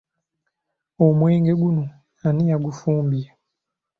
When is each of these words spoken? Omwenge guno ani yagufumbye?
Omwenge 1.05 1.53
guno 1.61 1.83
ani 2.27 2.43
yagufumbye? 2.51 3.27